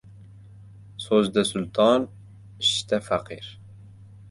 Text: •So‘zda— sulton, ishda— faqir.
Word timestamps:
•So‘zda— 1.07 1.43
sulton, 1.51 2.09
ishda— 2.65 3.03
faqir. 3.11 3.55